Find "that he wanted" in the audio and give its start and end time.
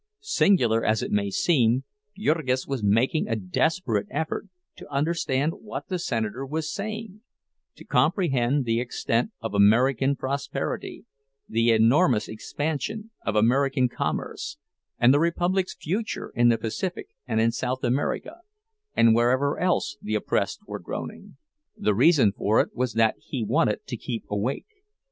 22.93-23.85